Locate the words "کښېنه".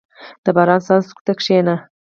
1.39-1.75